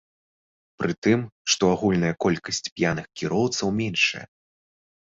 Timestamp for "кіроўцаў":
3.21-3.67